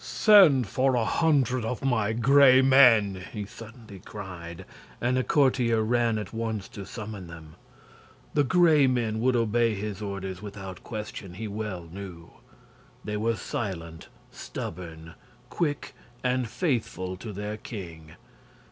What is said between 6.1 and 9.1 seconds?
at once to summon them. The Gray